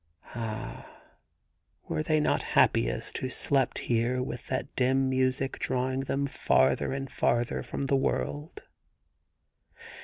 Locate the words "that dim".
4.47-5.09